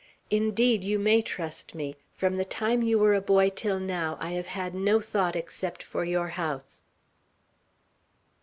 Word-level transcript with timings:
"Indeed, 0.31 0.83
you 0.83 0.97
may 0.97 1.21
trust 1.21 1.75
me! 1.75 1.95
From 2.15 2.37
the 2.37 2.43
time 2.43 2.81
you 2.81 2.97
were 2.97 3.13
a 3.13 3.21
boy 3.21 3.49
till 3.51 3.79
now, 3.79 4.17
I 4.19 4.31
have 4.31 4.47
had 4.47 4.73
no 4.73 4.99
thought 4.99 5.35
except 5.35 5.83
for 5.83 6.03
your 6.03 6.29
house." 6.29 6.81